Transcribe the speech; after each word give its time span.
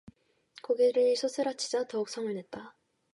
고개를 0.63 1.15
소스라치자 1.15 1.83
더욱 1.85 2.09
성을 2.09 2.33
냈다 2.33 2.75